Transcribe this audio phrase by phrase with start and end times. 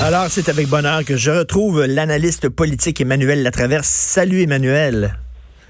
[0.00, 3.88] Alors, c'est avec bonheur que je retrouve l'analyste politique Emmanuel Latraverse.
[3.88, 5.18] Salut Emmanuel.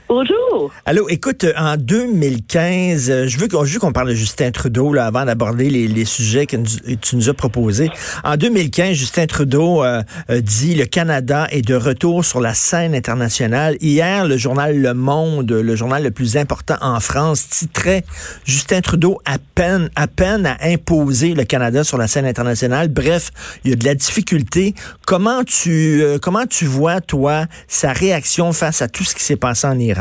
[0.09, 0.73] Bonjour.
[0.87, 5.69] Allô, écoute, en 2015, euh, je veux qu'on parle de Justin Trudeau là, avant d'aborder
[5.69, 6.57] les, sujets que
[6.97, 7.91] tu nous as proposés.
[8.25, 13.77] En 2015, Justin Trudeau euh, dit le Canada est de retour sur la scène internationale.
[13.83, 18.03] Hier, le journal Le Monde, le journal le plus important en France, titrait
[18.47, 22.89] Justin Trudeau à peine à peine à imposer le Canada sur la scène internationale.
[22.89, 23.31] Bref,
[23.65, 24.75] il y a de la difficulté.
[25.07, 29.37] Comment tu euh, comment tu vois toi sa réaction face à tout ce qui s'est
[29.37, 29.98] passé en Iran?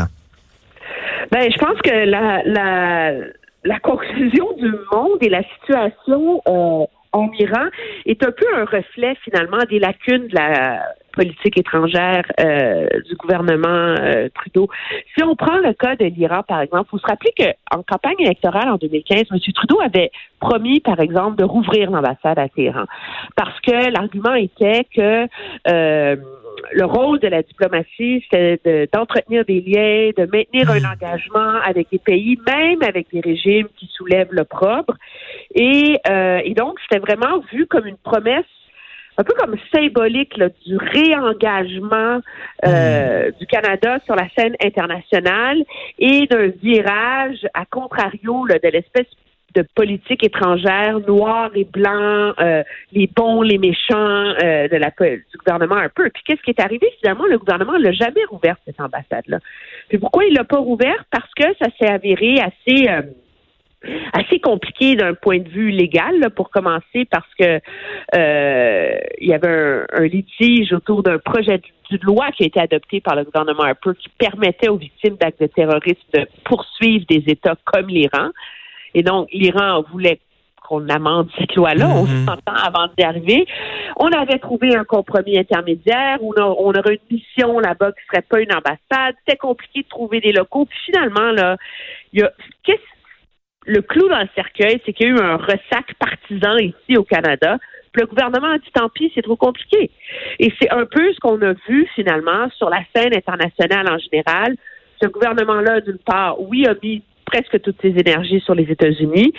[1.31, 3.11] Ben, je pense que la, la,
[3.63, 7.67] la conclusion du monde et la situation euh, en Iran
[8.05, 10.83] est un peu un reflet finalement des lacunes de la
[11.13, 14.69] politique étrangère euh, du gouvernement euh, Trudeau.
[15.15, 18.19] Si on prend le cas de l'Iran, par exemple, il faut se rappeler qu'en campagne
[18.19, 19.39] électorale en 2015, M.
[19.53, 22.85] Trudeau avait promis, par exemple, de rouvrir l'ambassade à Téhéran
[23.35, 25.27] parce que l'argument était que
[26.71, 28.61] le rôle de la diplomatie, c'est
[28.93, 30.93] d'entretenir des liens, de maintenir un hmm.
[30.93, 34.95] engagement avec des pays, même avec des régimes qui soulèvent l'opprobre.
[35.55, 38.45] Et, euh, et donc, c'était vraiment vu comme une promesse
[39.19, 42.21] un peu comme symbolique du réengagement
[42.65, 43.31] euh, hmm.
[43.39, 45.63] du Canada sur la scène internationale
[45.97, 49.07] et d'un virage à contrario de l'espèce
[49.55, 55.37] de politique étrangère, noir et blanc, euh, les bons, les méchants euh, de la, du
[55.37, 56.09] gouvernement un peu.
[56.09, 56.87] Puis qu'est-ce qui est arrivé?
[56.99, 57.25] Finalement?
[57.25, 59.39] Le gouvernement l'a jamais rouvert cette ambassade-là.
[59.89, 61.05] Puis pourquoi il l'a pas rouvert?
[61.11, 63.01] Parce que ça s'est avéré assez euh,
[64.11, 67.59] assez compliqué d'un point de vue légal, là, pour commencer, parce que
[69.19, 71.61] il y avait un, un litige autour d'un projet
[71.91, 75.39] de loi qui a été adopté par le gouvernement Harper qui permettait aux victimes d'actes
[75.39, 78.29] de terrorisme de poursuivre des États comme l'Iran.
[78.97, 80.19] Et donc, l'Iran voulait
[80.67, 81.87] qu'on amende cette loi-là.
[81.87, 82.25] On mhm.
[82.25, 83.45] s'entend avant d'y arriver.
[83.95, 88.41] On avait trouvé un compromis intermédiaire où on, aurait une mission là-bas qui serait pas
[88.41, 89.15] une ambassade.
[89.19, 90.65] C'était compliqué de trouver des locaux.
[90.65, 91.57] Puis finalement, là,
[92.11, 92.31] il y a
[93.67, 97.03] le clou dans le cercueil, c'est qu'il y a eu un ressac partisan ici au
[97.03, 97.57] Canada.
[97.91, 99.91] Puis le gouvernement a dit tant pis, c'est trop compliqué.
[100.39, 104.55] Et c'est un peu ce qu'on a vu finalement sur la scène internationale en général.
[104.99, 109.33] Ce gouvernement-là, d'une part, oui, a mis presque toutes ses énergies sur les États-Unis.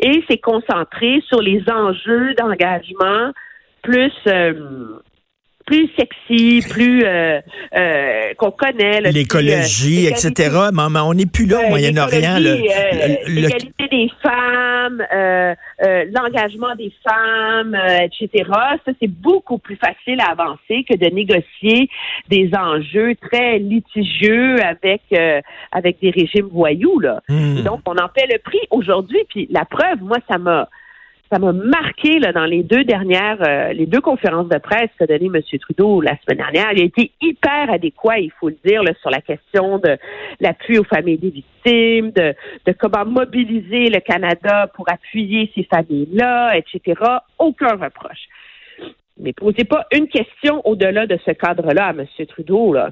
[0.00, 3.32] Et s'est concentré sur les enjeux d'engagement
[3.82, 4.98] plus euh,
[5.68, 7.40] plus sexy, plus euh,
[7.76, 9.02] euh, qu'on connaît.
[9.02, 10.70] L'écologie, etc.
[10.72, 12.38] Mais, on n'est plus là au Moyen-Orient.
[12.38, 15.04] L'égalité des femmes,
[16.14, 18.50] l'engagement des femmes, etc.
[18.86, 21.90] Ça, c'est beaucoup plus facile à avancer que de négocier
[22.28, 25.02] des enjeux très litigieux avec
[25.72, 26.98] avec des régimes voyous.
[27.00, 27.20] Là.
[27.28, 27.62] Hmm.
[27.62, 29.18] Donc, on en fait le prix aujourd'hui.
[29.28, 30.68] Puis la preuve, moi, ça m'a
[31.30, 35.06] ça m'a marqué là, dans les deux dernières, euh, les deux conférences de presse qu'a
[35.06, 35.42] donné M.
[35.60, 36.72] Trudeau la semaine dernière.
[36.72, 39.96] Il a été hyper adéquat, il faut le dire, là, sur la question de
[40.40, 42.34] l'appui aux familles des victimes, de,
[42.64, 47.00] de comment mobiliser le Canada pour appuyer ces familles-là, etc.
[47.38, 48.28] Aucun reproche.
[49.20, 52.06] Mais posez pas une question au-delà de ce cadre-là à M.
[52.28, 52.72] Trudeau.
[52.72, 52.90] Là.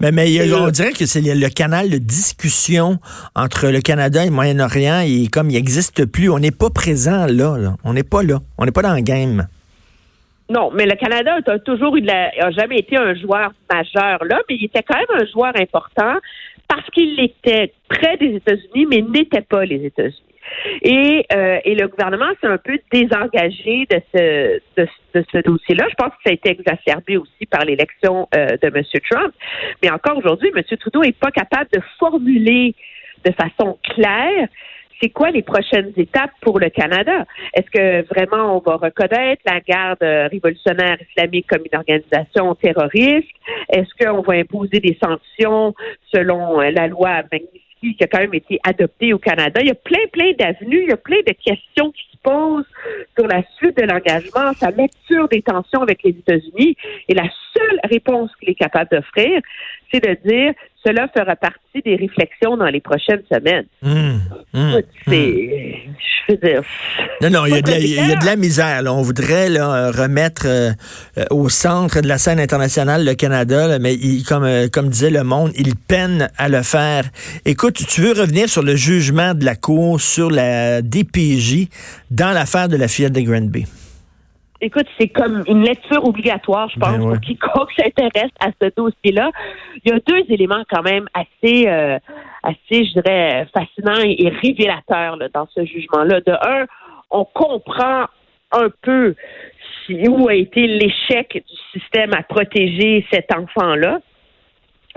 [0.00, 2.98] Mais, mais on dirait que c'est le, canal de discussion
[3.34, 7.26] entre le Canada et le Moyen-Orient, et comme il n'existe plus, on n'est pas présent
[7.26, 8.38] là, On n'est pas là.
[8.56, 9.46] On n'est pas dans le game.
[10.50, 14.56] Non, mais le Canada a toujours eu a jamais été un joueur majeur là, mais
[14.56, 16.14] il était quand même un joueur important
[16.98, 20.22] qu'il était près des États-Unis, mais n'était pas les États-Unis.
[20.82, 25.86] Et, euh, et le gouvernement s'est un peu désengagé de ce, de, ce dossier-là.
[25.90, 28.82] Je pense que ça a été exacerbé aussi par l'élection euh, de M.
[29.10, 29.34] Trump.
[29.82, 30.62] Mais encore aujourd'hui, M.
[30.78, 32.74] Trudeau n'est pas capable de formuler
[33.24, 34.48] de façon claire
[35.00, 37.24] c'est quoi les prochaines étapes pour le Canada?
[37.54, 43.28] Est-ce que vraiment on va reconnaître la garde révolutionnaire islamique comme une organisation terroriste?
[43.70, 45.74] Est-ce qu'on va imposer des sanctions
[46.12, 49.60] selon euh, la loi Magnitsky qui a quand même été adoptée au Canada?
[49.60, 52.17] Il y a plein, plein d'avenues, il y a plein de questions qui se
[53.16, 56.76] sur la suite de l'engagement, sa lecture des tensions avec les États-Unis.
[57.08, 59.40] Et la seule réponse qu'il est capable d'offrir,
[59.92, 60.54] c'est de dire
[60.86, 63.66] cela fera partie des réflexions dans les prochaines semaines.
[63.82, 64.20] Hum,
[64.54, 65.74] hum, c'est,
[66.28, 66.62] je veux dire.
[67.20, 68.82] Non, non, il y, a de la, il y a de la misère.
[68.82, 68.92] Là.
[68.92, 70.72] On voudrait là, remettre euh,
[71.30, 75.10] au centre de la scène internationale le Canada, là, mais il, comme, euh, comme disait
[75.10, 77.04] le monde, il peine à le faire.
[77.44, 81.68] Écoute, tu veux revenir sur le jugement de la Cour sur la DPJ
[82.18, 83.64] dans l'affaire de la fillette de Granby?
[84.60, 89.30] écoute, c'est comme une lecture obligatoire, je pense, ben pour quiconque s'intéresse à ce dossier-là.
[89.84, 91.98] Il y a deux éléments quand même assez, euh,
[92.42, 96.20] assez, je dirais, fascinants et, révélateurs dans ce jugement-là.
[96.20, 96.66] De un,
[97.10, 98.06] on comprend
[98.52, 99.14] un peu
[99.90, 104.00] où a été l'échec du système à protéger cet enfant-là.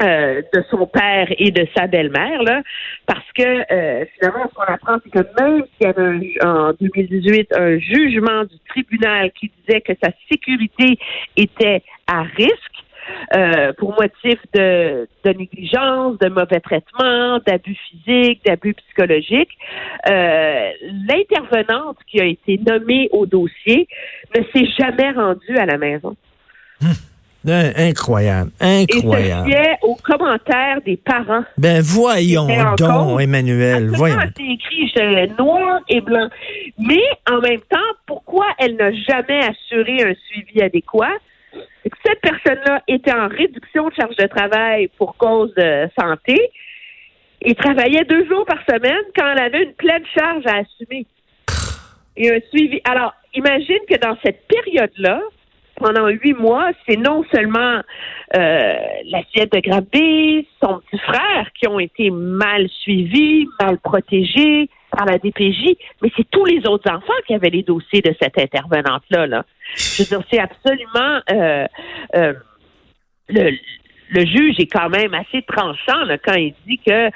[0.03, 2.63] Euh, de son père et de sa belle-mère, là,
[3.05, 7.53] parce que euh, finalement, ce qu'on apprend, c'est que même s'il y avait en 2018
[7.55, 10.97] un jugement du tribunal qui disait que sa sécurité
[11.37, 12.81] était à risque,
[13.35, 19.57] euh, pour motif de, de, négligence, de mauvais traitement, d'abus physiques, d'abus psychologiques.
[20.09, 20.69] Euh,
[21.07, 23.87] L'intervenante qui a été nommée au dossier
[24.35, 26.15] ne s'est jamais rendue à la maison.
[26.81, 26.89] Hum.
[27.47, 29.49] Incroyable, incroyable.
[29.49, 31.43] Et ce aux commentaires des parents.
[31.57, 32.47] Ben voyons
[32.77, 34.17] donc, Emmanuel, voyons.
[34.37, 34.93] C'est écrit
[35.39, 36.29] noir et blanc.
[36.77, 41.17] Mais en même temps, pourquoi elle n'a jamais assuré un suivi adéquat?
[42.05, 46.37] Cette personne-là était en réduction de charge de travail pour cause de santé
[47.41, 51.07] et travaillait deux jours par semaine quand elle avait une pleine charge à assumer.
[52.17, 52.79] Et un suivi.
[52.83, 55.21] Alors, imagine que dans cette période-là,
[55.81, 57.81] pendant huit mois, c'est non seulement
[58.37, 58.73] euh,
[59.05, 65.05] la fillette de Grabé, son petit frère qui ont été mal suivis, mal protégés par
[65.05, 69.25] la DPJ, mais c'est tous les autres enfants qui avaient les dossiers de cette intervenante-là.
[69.25, 69.45] Là.
[69.75, 71.65] Je veux dire, c'est absolument euh,
[72.15, 72.33] euh,
[73.29, 77.09] le, juge est quand même assez tranchant quand il dit que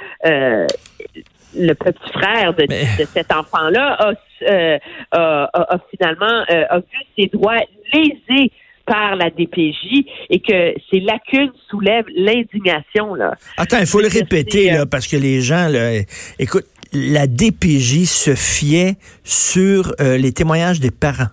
[1.55, 4.13] le petit frère de, de cet enfant-là a,
[4.43, 4.77] euh,
[5.11, 6.85] a, a, finalement euh, a vu
[7.17, 7.59] ses droits
[7.93, 8.51] lésés
[8.85, 13.15] par la DPJ et que ces lacunes soulèvent l'indignation.
[13.15, 13.33] Là.
[13.57, 16.01] Attends, il faut le répéter là, euh, parce que les gens, là,
[16.37, 21.29] écoute, la DPJ se fiait sur les témoignages des parents,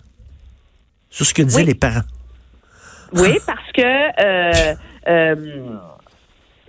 [1.10, 2.00] sur ce que disaient les parents.
[3.12, 4.72] Oui, parce que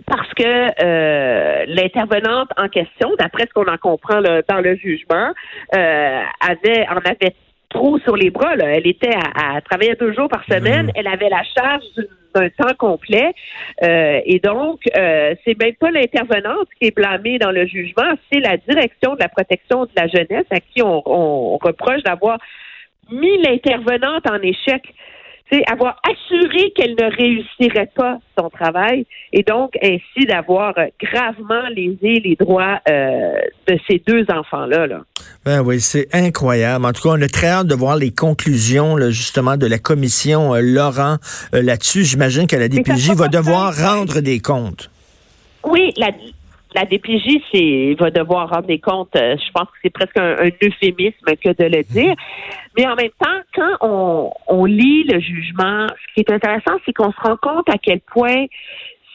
[0.06, 5.32] parce que euh, l'intervenante en question, d'après ce qu'on en comprend dans le jugement,
[5.76, 7.36] euh, avait en avait
[7.70, 8.54] trop sur les bras.
[8.56, 10.92] Elle était à, travailler deux jours par semaine.
[10.96, 11.84] Elle avait la charge
[12.36, 13.34] d'un temps complet.
[13.84, 18.40] Euh, et donc, euh, c'est même pas l'intervenante qui est blâmée dans le jugement, c'est
[18.40, 22.38] la direction de la protection de la jeunesse à qui on reproche d'avoir
[23.12, 24.82] mis l'intervenante en échec
[25.52, 32.20] c'est avoir assuré qu'elle ne réussirait pas son travail et donc ainsi d'avoir gravement lésé
[32.20, 33.34] les droits euh,
[33.68, 34.88] de ces deux enfants-là.
[34.88, 35.02] Là.
[35.46, 36.86] Ben oui, c'est incroyable.
[36.86, 40.56] En tout cas, on a très hâte de voir les conclusions justement de la commission
[40.56, 41.18] euh, Laurent
[41.54, 42.04] euh, là-dessus.
[42.04, 44.90] J'imagine que la DPJ va devoir rendre des comptes.
[45.66, 46.12] Oui, la,
[46.76, 49.16] la DPJ c'est, va devoir rendre des comptes.
[49.16, 52.16] Euh, je pense que c'est presque un, euphémisme que de le dire.
[52.78, 56.94] Mais en même temps, quand on, on lit le jugement, ce qui est intéressant, c'est
[56.94, 58.46] qu'on se rend compte à quel point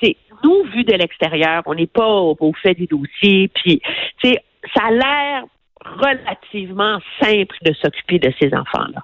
[0.00, 3.80] c'est nous, vu de l'extérieur, on n'est pas au, fait des dossiers, puis
[4.22, 5.44] ça a l'air
[5.84, 9.02] relativement simple de s'occuper de ces enfants-là.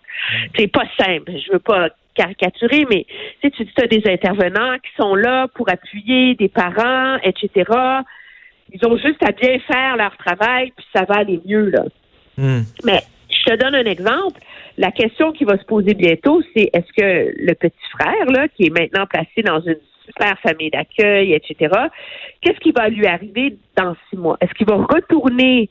[0.56, 1.32] C'est pas simple.
[1.38, 3.06] Je veux pas caricaturer, mais
[3.40, 7.64] tu dis, tu as des intervenants qui sont là pour appuyer des parents, etc.
[8.72, 11.84] Ils ont juste à bien faire leur travail, puis ça va aller mieux, là.
[12.36, 12.62] Hmm.
[12.84, 14.40] Mais je te donne un exemple.
[14.76, 18.64] La question qui va se poser bientôt, c'est est-ce que le petit frère, là, qui
[18.64, 21.72] est maintenant placé dans une super famille d'accueil, etc.,
[22.40, 24.36] qu'est-ce qui va lui arriver dans six mois?
[24.40, 25.70] Est-ce qu'il va retourner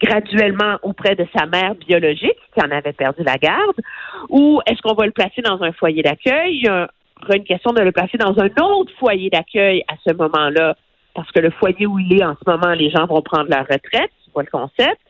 [0.00, 3.80] graduellement auprès de sa mère biologique, qui en avait perdu la garde,
[4.28, 6.56] ou est-ce qu'on va le placer dans un foyer d'accueil?
[6.56, 6.88] Il y aura
[7.36, 10.76] une question de le placer dans un autre foyer d'accueil à ce moment-là
[11.14, 13.62] parce que le foyer où il est en ce moment, les gens vont prendre leur
[13.62, 15.00] retraite, tu vois le concept.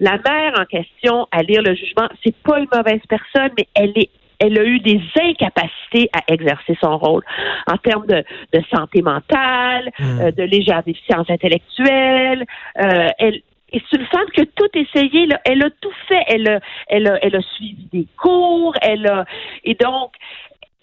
[0.00, 3.92] La mère en question, à lire le jugement, c'est pas une mauvaise personne, mais elle
[3.96, 7.24] est elle a eu des incapacités à exercer son rôle
[7.66, 8.24] en termes de,
[8.72, 10.20] santé mentale, hmm.
[10.20, 12.46] euh, de légère déficience intellectuelle.
[12.80, 13.40] Euh, elle,
[13.72, 15.26] et c'est une femme qui a tout essayé.
[15.26, 15.40] Là.
[15.44, 16.22] Elle a tout fait.
[16.28, 18.74] Elle a, elle a, elle a suivi des cours.
[18.80, 19.24] Elle a,
[19.64, 20.12] et donc,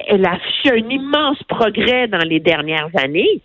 [0.06, 3.42] elle a affiché un immense progrès dans les dernières années.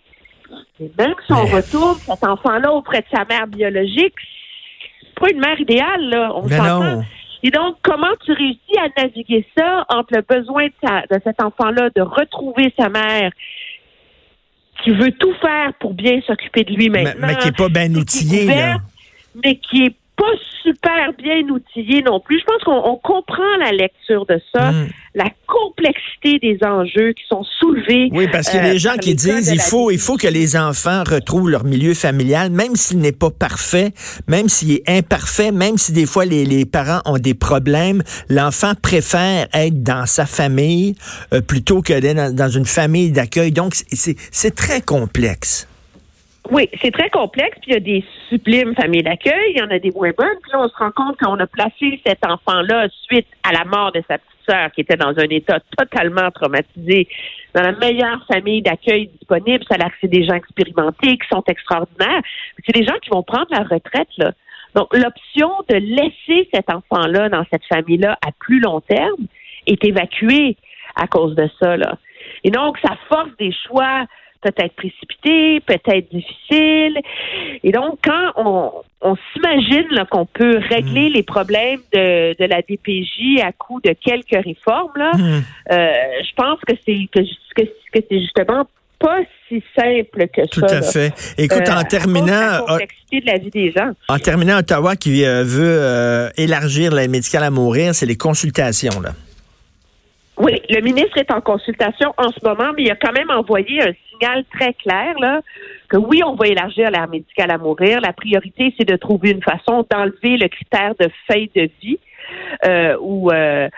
[0.79, 4.13] Et même si on retourne cet enfant-là auprès de sa mère biologique,
[5.01, 6.31] c'est pas une mère idéale, là.
[6.35, 7.03] On non.
[7.43, 11.89] Et donc, comment tu réussis à naviguer ça entre le besoin de, de cet enfant-là
[11.95, 13.31] de retrouver sa mère?
[14.83, 17.13] Qui veut tout faire pour bien s'occuper de lui maintenant.
[17.19, 18.77] Mais, mais qui n'est pas bien outillé, là.
[19.43, 22.39] Mais qui est pas super bien outillé non plus.
[22.39, 24.87] Je pense qu'on comprend la lecture de ça, mm.
[25.15, 28.09] la complexité des enjeux qui sont soulevés.
[28.11, 30.55] Oui, parce qu'il y a des gens qui disent il faut, il faut que les
[30.55, 33.93] enfants retrouvent leur milieu familial, même s'il n'est pas parfait,
[34.27, 38.73] même s'il est imparfait, même si des fois les, les parents ont des problèmes, l'enfant
[38.79, 40.95] préfère être dans sa famille
[41.33, 43.51] euh, plutôt que d'être dans une famille d'accueil.
[43.51, 45.67] Donc, c'est très complexe.
[46.51, 49.69] Oui, c'est très complexe, puis il y a des sublimes familles d'accueil, il y en
[49.69, 52.89] a des moins bonnes, puis là, on se rend compte qu'on a placé cet enfant-là
[53.03, 57.07] suite à la mort de sa petite sœur qui était dans un état totalement traumatisé
[57.55, 59.63] dans la meilleure famille d'accueil disponible.
[59.69, 62.21] Ça c'est des gens expérimentés qui sont extraordinaires.
[62.65, 64.33] C'est des gens qui vont prendre la retraite, là.
[64.75, 69.25] Donc, l'option de laisser cet enfant-là dans cette famille-là à plus long terme
[69.67, 70.57] est évacuée
[70.95, 71.97] à cause de ça, là.
[72.43, 74.05] Et donc, ça force des choix
[74.41, 76.99] peut-être précipité, peut-être difficile.
[77.63, 78.71] Et donc, quand on,
[79.01, 81.13] on s'imagine qu'on peut régler mm.
[81.13, 85.43] les problèmes de, de, la DPJ à coup de quelques réformes, là, mm.
[85.71, 85.91] euh,
[86.23, 87.21] je pense que c'est que,
[87.55, 88.65] que, que c'est justement
[88.99, 90.47] pas si simple que ça.
[90.47, 91.33] Tout à fait.
[91.37, 93.91] Écoute, en euh, terminant, la euh, complexité de la vie des gens.
[94.07, 99.13] En terminant, Ottawa qui veut élargir l'aide médicale à mourir, c'est les consultations là.
[100.41, 103.79] Oui, le ministre est en consultation en ce moment, mais il a quand même envoyé
[103.79, 105.41] un signal très clair là
[105.87, 108.01] que oui, on va élargir l'air médicale à mourir.
[108.01, 111.99] La priorité, c'est de trouver une façon d'enlever le critère de fin de vie
[112.65, 113.69] euh, ou euh,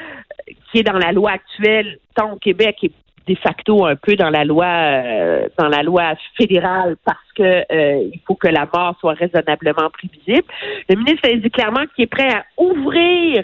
[0.71, 2.91] qui est dans la loi actuelle, tant au Québec et
[3.27, 8.09] de facto un peu dans la loi euh, dans la loi fédérale parce que euh,
[8.13, 10.47] il faut que la mort soit raisonnablement prévisible.
[10.87, 13.43] Le ministre a dit clairement qu'il est prêt à ouvrir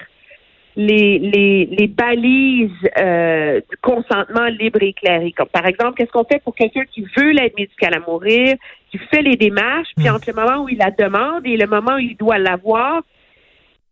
[0.76, 5.32] les, les, les balises euh, du consentement libre et éclairé.
[5.32, 8.56] Comme par exemple, qu'est-ce qu'on fait pour quelqu'un qui veut l'aide médicale à mourir,
[8.92, 10.16] qui fait les démarches, puis hmm.
[10.16, 13.02] entre le moment où il la demande et le moment où il doit l'avoir,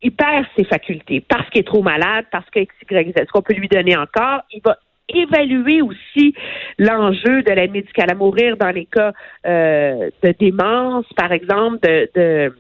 [0.02, 3.68] il perd ses facultés parce qu'il est trop malade, parce que Est-ce qu'on peut lui
[3.68, 4.42] donner encore?
[4.52, 4.78] Il va
[5.10, 6.36] évaluer aussi
[6.78, 9.14] l'enjeu de l'aide médicale à mourir dans les cas
[9.46, 12.54] euh, de démence, par exemple, de, de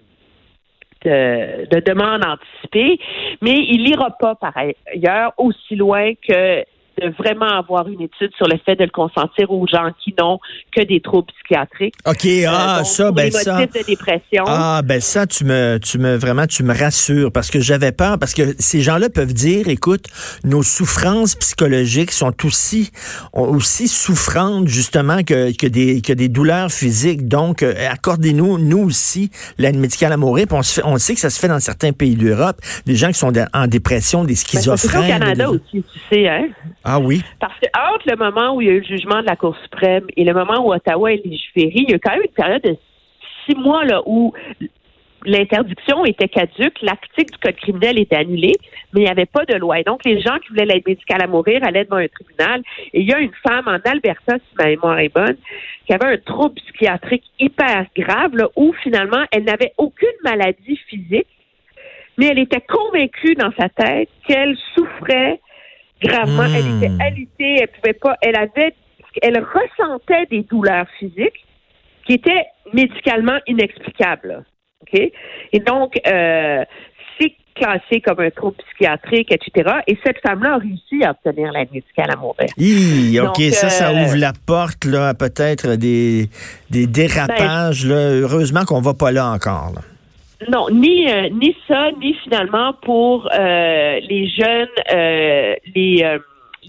[1.07, 2.99] de, de demande anticipée,
[3.41, 6.63] mais il n'ira pas par ailleurs aussi loin que
[7.01, 10.39] de vraiment avoir une étude sur le fait de le consentir aux gens qui n'ont
[10.75, 11.93] que des troubles psychiatriques.
[12.05, 13.65] OK, ah, euh, ça, ben ça.
[13.65, 14.43] de dépression.
[14.47, 18.17] Ah, ben ça, tu me, tu me, vraiment, tu me rassures parce que j'avais peur,
[18.19, 20.05] parce que ces gens-là peuvent dire, écoute,
[20.43, 22.91] nos souffrances psychologiques sont aussi,
[23.33, 27.27] aussi souffrantes, justement, que, que des, que des douleurs physiques.
[27.27, 30.47] Donc, euh, accordez-nous, nous aussi, l'aide médicale à mourir.
[30.51, 33.19] on, se on sait que ça se fait dans certains pays d'Europe, des gens qui
[33.19, 35.03] sont en dépression, des ben, schizophrènes.
[35.03, 36.47] au Canada aussi, tu sais, hein?
[36.89, 37.21] Ah oui.
[37.41, 39.57] Parce que entre le moment où il y a eu le jugement de la Cour
[39.61, 42.63] suprême et le moment où Ottawa est légiféré, il y a quand même une période
[42.63, 42.77] de
[43.45, 44.33] six mois là, où
[45.25, 48.53] l'interdiction était caduque, l'article du code criminel était annulé,
[48.93, 49.81] mais il n'y avait pas de loi.
[49.81, 52.61] Et donc, les gens qui voulaient l'aide médicale à mourir allaient devant un tribunal.
[52.93, 55.35] Et il y a une femme en Alberta, si ma mémoire est bonne,
[55.85, 61.27] qui avait un trouble psychiatrique hyper grave, là, où finalement, elle n'avait aucune maladie physique,
[62.17, 65.41] mais elle était convaincue dans sa tête qu'elle souffrait
[66.01, 66.43] gravement.
[66.43, 67.01] Elle était hmm.
[67.01, 68.73] alitée, elle pouvait pas, elle avait,
[69.21, 71.45] elle ressentait des douleurs physiques
[72.05, 74.45] qui étaient médicalement inexplicables.
[74.81, 74.99] OK?
[75.53, 76.63] Et donc, euh,
[77.19, 79.77] c'est classé comme un trouble psychiatrique, etc.
[79.87, 83.29] Et cette femme-là a réussi à obtenir l'aide médicale à mourir.
[83.29, 86.29] OK, ça, ça euh, ouvre la porte là, à peut-être des,
[86.69, 87.85] des dérapages.
[87.85, 88.09] Ben, là.
[88.21, 89.71] Heureusement qu'on va pas là encore.
[89.75, 89.81] Là.
[90.49, 96.17] Non, ni euh, ni ça, ni finalement pour euh, les jeunes, euh, les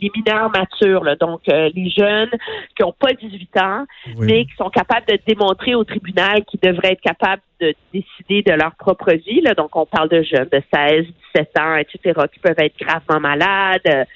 [0.00, 2.30] les mineurs matures, là, donc les jeunes
[2.76, 3.84] qui n'ont pas 18 ans,
[4.16, 8.52] mais qui sont capables de démontrer au tribunal qu'ils devraient être capables de décider de
[8.52, 9.40] leur propre vie.
[9.40, 9.54] Là.
[9.54, 14.06] Donc, on parle de jeunes de 16, 17 ans, etc., qui peuvent être gravement malades.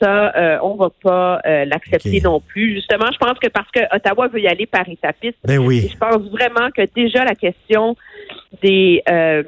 [0.00, 2.76] ça, on va pas l'accepter non plus.
[2.76, 5.86] Justement, je pense que parce que Ottawa veut y aller par étapiste, ben oui.
[5.92, 7.94] je pense vraiment que déjà la question
[8.62, 9.42] des euh,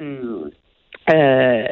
[1.12, 1.64] euh,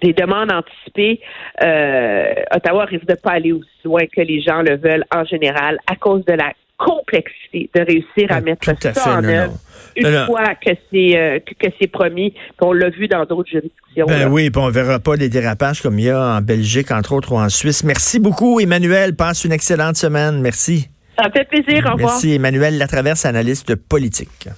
[0.00, 1.20] des demandes anticipées,
[1.62, 5.78] euh, Ottawa risque de pas aller aussi loin que les gens le veulent en général
[5.90, 9.54] à cause de la complexité de réussir à ah, mettre ça en œuvre
[9.96, 12.32] une fois que c'est que, c'est promis.
[12.60, 14.06] On l'a vu dans d'autres juridictions.
[14.06, 17.14] Ben oui, puis on verra pas des dérapages comme il y a en Belgique, entre
[17.14, 17.82] autres, ou en Suisse.
[17.82, 19.16] Merci beaucoup, Emmanuel.
[19.16, 20.40] Passe une excellente semaine.
[20.40, 20.88] Merci.
[21.20, 21.84] Ça fait plaisir.
[21.86, 22.12] Au revoir.
[22.12, 24.48] Merci, Emmanuel Latraverse, analyste politique.